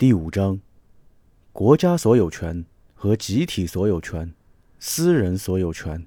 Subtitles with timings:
[0.00, 0.58] 第五章：
[1.52, 4.32] 国家所有权和集体所有权、
[4.78, 6.06] 私人所有权。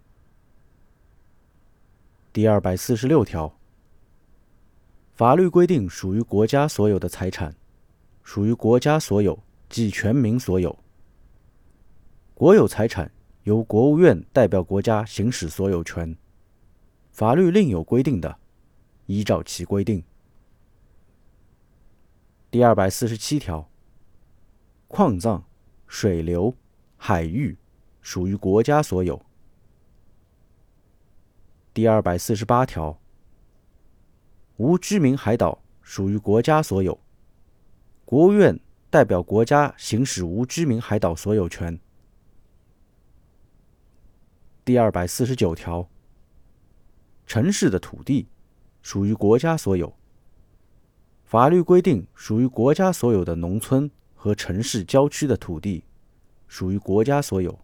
[2.34, 3.56] 第二百四十六条，
[5.14, 7.56] 法律规定属于国家所有的财产，
[8.24, 10.76] 属于国家所有即全民所有。
[12.34, 13.12] 国有财产
[13.44, 16.18] 由国务院代表国家行使所有权，
[17.12, 18.40] 法律另有规定的，
[19.06, 20.04] 依照其规定。
[22.50, 23.70] 第二百四十七条，
[24.96, 25.44] 矿藏、
[25.88, 26.56] 水流、
[26.98, 27.58] 海域
[28.04, 29.20] 属于国家所有。
[31.74, 33.00] 第二百四十八条，
[34.58, 37.00] 无居民海岛属于国家所有，
[38.06, 38.60] 国务院
[38.92, 41.80] 代表国家行使无居民海岛所有权。
[44.64, 45.90] 第二百四十九条，
[47.26, 48.28] 城市的土地
[48.84, 49.92] 属于国家所有。
[51.24, 53.90] 法律规定属于国家所有的农村
[54.24, 55.84] 和城市郊区的土地
[56.48, 57.60] 属于国家所有。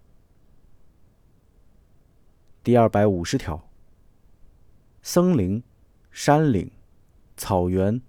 [2.62, 3.70] 第二百五十条，
[5.02, 5.64] 森林、
[6.12, 6.70] 山岭、
[7.38, 8.02] 草原、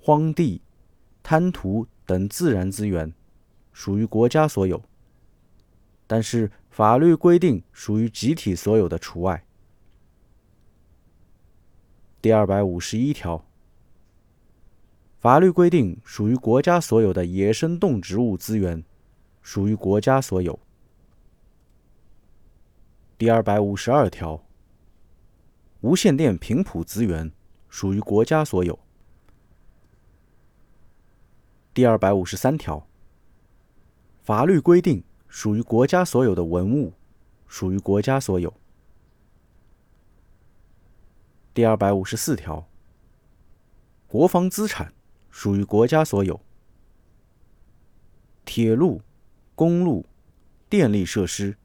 [0.00, 0.62] 荒地、
[1.22, 3.12] 滩涂等自然资源
[3.70, 4.82] 属于国家所有。
[6.06, 9.44] 但是，法律规定属于集体所有的除外。
[12.22, 13.44] 第二百五十一条，
[15.20, 18.82] 法律规定属于国家所有的野生动植物资源
[19.42, 20.58] 属于国家所有。
[23.16, 24.42] 第二百五十二条，
[25.82, 27.30] 无线电频谱资源
[27.68, 28.78] 属于国家所有。
[31.74, 32.86] 第二百五十三条，
[34.22, 35.04] 法律规定。
[35.32, 36.92] 属于国家所有的文物，
[37.46, 38.52] 属于国家所有。
[41.54, 42.66] 第二百五十四条，
[44.08, 44.92] 国防资产
[45.30, 46.40] 属于国家所有。
[48.44, 49.00] 铁路、
[49.54, 50.06] 公路、
[50.68, 51.56] 电力设施、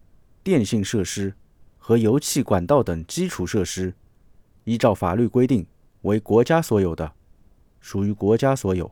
[0.44, 1.34] 电信设施
[1.78, 3.94] 和油气管道等基础设施，
[4.64, 5.66] 依照法律规定
[6.02, 7.14] 为国家所有的，
[7.80, 8.92] 属于国家所有。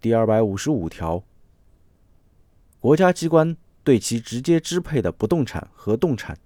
[0.00, 1.22] 第二百五十五条。
[2.80, 3.54] 国家机关
[3.84, 6.38] 对其直接支配的不动产和动产，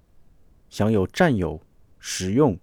[0.68, 1.62] 享有占有、
[2.00, 2.58] 使用，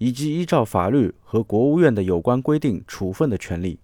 [0.00, 3.78] 以及依照法律和国务院的有关规定处分的权利。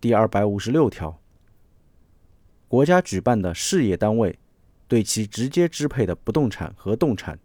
[0.00, 1.20] 第二百五十六条，
[2.66, 4.36] 国家举办的事业单位
[4.88, 7.38] 对其直接支配的不动产和动产，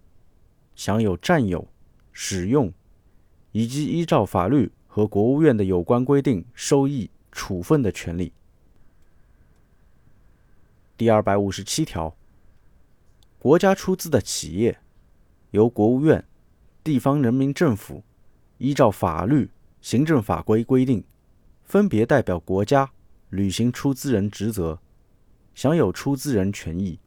[0.75, 1.67] 享有占有、
[2.11, 2.73] 使用，
[3.51, 8.33] 以及依照法律和国务院的有关规定收益、处分的权利。
[10.97, 12.15] 第二百五十七条，
[13.37, 14.79] 国家出资的企业，
[15.51, 16.27] 由国务院、
[16.83, 18.03] 地方人民政府
[18.57, 21.03] 依照法律、行政法规规定，
[21.63, 22.91] 分别代表国家
[23.29, 24.79] 履行出资人职责，
[25.53, 26.99] 享有出资人权益。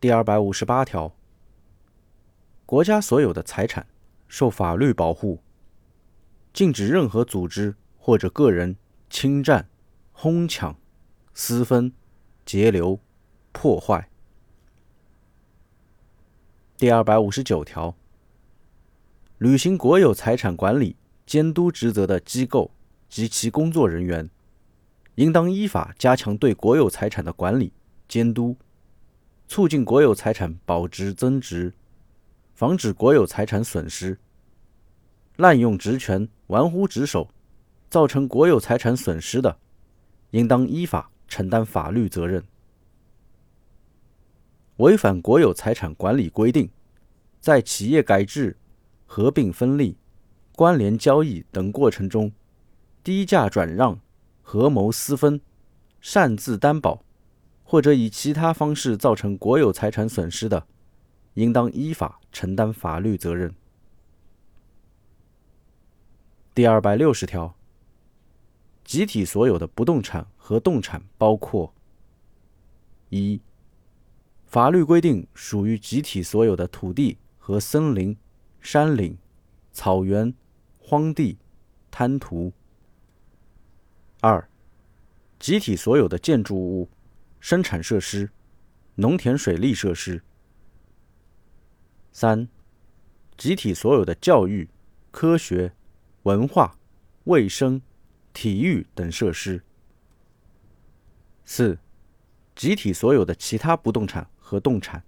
[0.00, 1.14] 第二百五十八条，
[2.66, 3.86] 国家所有的财产
[4.26, 5.40] 受法律保护，
[6.52, 8.76] 禁止任何组织或者个人
[9.08, 9.68] 侵占、
[10.12, 10.76] 哄抢。
[11.40, 11.92] 私分、
[12.44, 12.98] 截留、
[13.52, 14.10] 破坏。
[16.78, 17.96] 第二百五十九条，
[19.38, 20.94] 履行国有财产管理
[21.26, 22.70] 监督职责的机构
[23.08, 24.30] 及其工作人员，
[25.16, 27.72] 应当依法加强对国有财产的管理
[28.06, 28.56] 监督，
[29.48, 31.74] 促进国有财产保值增值，
[32.54, 34.16] 防止国有财产损失。
[35.34, 37.28] 滥用职权、玩忽职守，
[37.90, 39.58] 造成国有财产损失的，
[40.30, 41.10] 应当依法。
[41.26, 42.42] 承担法律责任。
[44.78, 46.70] 违反国有财产管理规定，
[47.40, 48.56] 在企业改制、
[49.06, 49.96] 合并分立、
[50.54, 52.32] 关联交易等过程中，
[53.04, 54.00] 低价转让、
[54.42, 55.40] 合谋私分、
[56.00, 57.04] 擅自担保，
[57.64, 60.66] 或者以其他方式造成国有财产损失的，
[61.34, 63.54] 应当依法承担法律责任。
[66.54, 67.54] 第二百六十条。
[68.84, 71.74] 集体所有的不动产和动产包括：
[73.10, 73.38] 一、
[74.48, 78.16] 法律规定属于集体所有的土地和森林、
[78.60, 79.16] 山岭、
[79.72, 80.34] 草原、
[80.78, 81.36] 荒地、
[81.90, 82.50] 滩涂；
[84.20, 84.48] 二、
[85.38, 86.88] 集体所有的建筑物、
[87.38, 88.30] 生产设施、
[88.94, 90.22] 农田水利设施；
[92.10, 92.48] 三、
[93.36, 94.68] 集体所有的教育、
[95.10, 95.72] 科学、
[96.22, 96.78] 文化、
[97.24, 97.80] 卫生。
[98.34, 99.64] 体育等设施。
[101.44, 101.76] 四、
[102.54, 105.04] 集体所有的其他不动产和动产。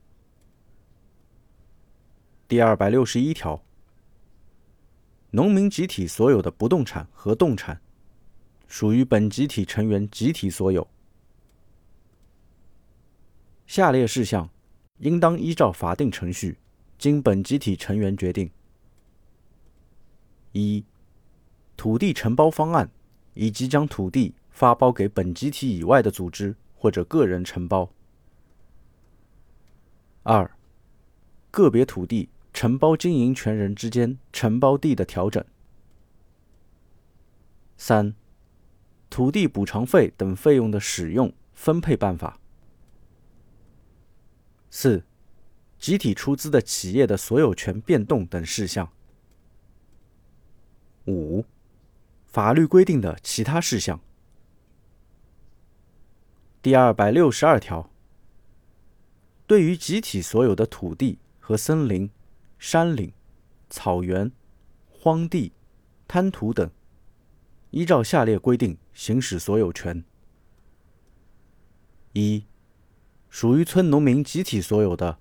[2.46, 3.62] 第二百六十一条，
[5.30, 7.80] 农民集体所有的不动产和动产，
[8.68, 10.86] 属于本集体成员集体所有。
[13.66, 14.50] 下列事项
[14.98, 16.58] 应当依照法定程序，
[16.98, 18.50] 经本集体成员决定：
[20.52, 20.84] 一、
[21.78, 22.90] 土地承包方案，
[23.32, 27.90] 以及将土地发包给本集体以外的组织或者个人承包；
[30.32, 30.48] 二、
[31.50, 35.42] 个别土地承包经营权人之间承包地的调整；
[37.76, 38.14] 三、
[39.10, 42.38] 土地补偿费等费用的使用分配办法。
[44.70, 45.02] 四、
[45.80, 48.88] 集体出资的企业的所有权变动等事项。
[51.08, 51.44] 五、
[52.26, 53.98] 法律规定的其他事项。
[56.62, 57.90] 第二百六十二条，
[59.50, 62.08] 对于集体所有的土地和森林、
[62.56, 63.12] 山岭、
[63.68, 64.30] 草原、
[64.88, 65.50] 荒地、
[66.06, 66.70] 滩涂等，
[67.72, 70.04] 依照下列规定行使所有权：
[72.12, 72.44] 一、
[73.28, 75.18] 属于村农民集体所有的，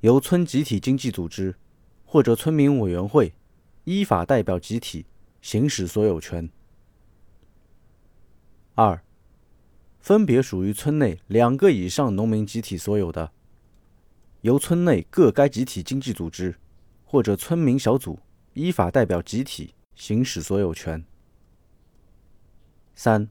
[0.00, 1.56] 由村集体经济组织
[2.06, 3.34] 或者村民委员会
[3.84, 5.04] 依法代表集体
[5.42, 6.48] 行使所有权。
[8.74, 9.04] 二、
[10.00, 13.32] 分别属于村内两个以上农民集体所有的，
[14.44, 16.54] 由村内各该集体经济组织
[17.02, 18.20] 或者村民小组
[18.52, 21.02] 依法代表集体行使所有权。
[22.94, 23.30] 三、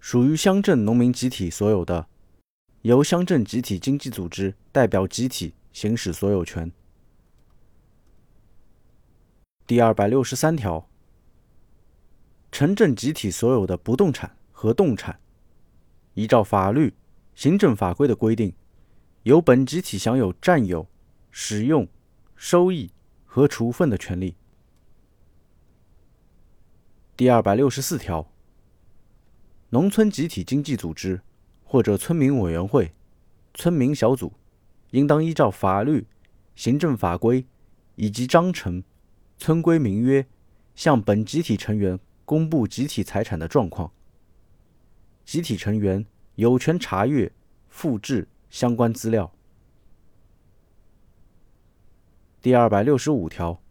[0.00, 2.08] 属于乡镇农民集体所有的。
[2.80, 6.72] 由乡镇集体经济组织代表集体行使所有权。
[9.66, 10.88] 第二百六十三条，
[12.50, 15.20] 城镇集体所有的不动产和动产，
[16.14, 16.94] 依照法律、
[17.34, 18.54] 行政法规的规定，
[19.24, 20.88] 由本集体享有占有、
[21.30, 21.86] 使用、
[22.34, 22.90] 收益
[23.24, 24.36] 和处分的权利。
[27.16, 28.32] 第二百六十四条，
[29.70, 31.20] 农村集体经济组织。
[31.64, 32.92] 或者村民委员会、
[33.54, 34.34] 村民小组，
[34.90, 36.06] 应当依照法律、
[36.54, 37.46] 行政法规
[37.94, 38.84] 以及章程、
[39.38, 40.26] 村规民约，
[40.74, 43.90] 向本集体成员公布集体财产的状况。
[45.24, 46.04] 集体成员
[46.34, 47.32] 有权查阅、
[47.70, 49.32] 复制相关资料。
[52.42, 53.62] 第二百六十五条，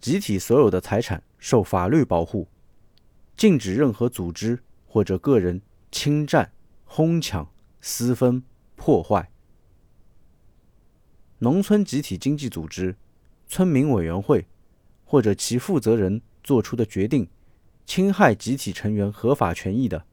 [0.00, 2.48] 集体所有的财产受法律保护，
[3.36, 5.62] 禁止任何组织或者个人
[5.92, 6.50] 侵占。
[6.84, 8.44] 哄抢、私分、
[8.76, 9.30] 破坏。
[11.38, 12.96] 农村集体经济组织、
[13.48, 14.46] 村民委员会
[15.04, 17.28] 或者其负责人作出的决定，
[17.84, 20.06] 侵害集体成员合法权益的，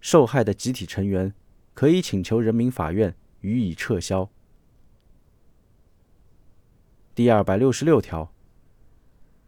[0.00, 1.34] 受害的集体成员
[1.80, 4.28] 可以请求人民法院予以撤销。
[7.14, 8.30] 第二百六十六条，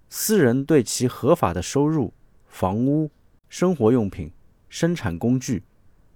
[0.08, 2.14] 私人对其合法的收入、
[2.46, 3.10] 房屋、
[3.50, 4.32] 生活用品、
[4.70, 5.64] 生产工具。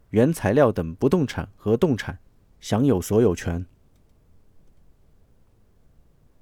[0.09, 2.19] 原材料等不动产和动产
[2.61, 3.67] 享有所有权。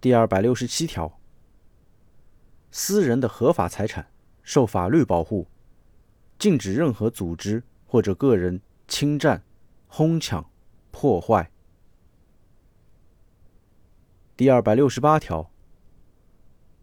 [0.01, 1.19] 第二百六十七条，
[2.71, 4.07] 私人的合法财产
[4.45, 5.49] 受法律保护，
[6.39, 9.43] 禁止任何组织或者个人侵占、
[9.97, 10.51] 哄抢、
[10.91, 11.53] 破坏。
[14.37, 15.53] 第二百六十八条，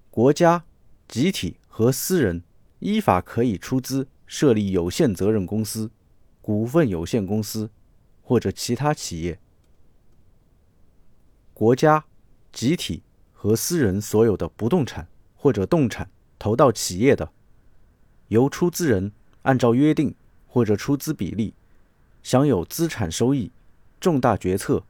[0.09, 0.63] 国家、
[1.09, 2.41] 集体和私人
[2.79, 5.91] 依法可以出资设立有限责任公司。
[6.39, 7.69] 股份有限公司
[8.21, 9.37] 或者其他企业，
[11.53, 12.05] 国家、
[12.53, 16.09] 集体和私人所有的不动产或者动产
[16.39, 17.33] 投到企业的，
[18.29, 20.15] 由出资人按照约定
[20.47, 21.53] 或者出资比例
[22.23, 23.51] 享有资产收益、
[23.99, 24.83] 重大决策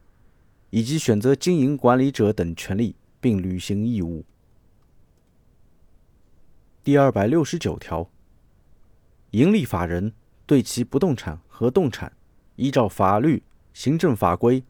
[0.69, 4.23] 以及选择经营管理者等权利，并履行义务。
[6.83, 8.09] 第二百六十九条，
[9.31, 10.13] 盈利法人。
[10.47, 12.11] 对其不动产和动产，
[12.57, 13.41] 依照法律、
[13.73, 14.61] 行政法规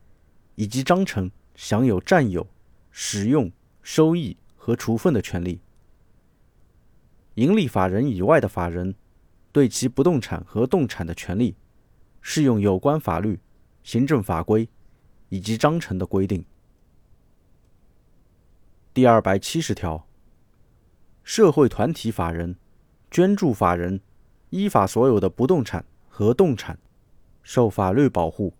[0.53, 2.45] 以及章程享有占有、
[2.91, 3.51] 使用、
[3.81, 5.59] 收益和处分的权利。
[7.33, 8.93] 盈利法人以外的法人，
[9.51, 11.55] 对其不动产和动产的权利，
[12.21, 13.39] 适用有关法律、
[13.83, 14.69] 行政法规
[15.29, 16.45] 以及章程的规定。
[18.93, 20.07] 第二百七十条，
[21.23, 22.55] 社会团体法人、
[23.09, 23.99] 捐助法人。
[24.51, 26.77] 依法所有的不动产和动产，
[27.41, 28.53] 受法律保护，